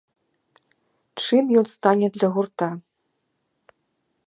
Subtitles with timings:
[1.25, 2.67] Чым ён стане для гурта?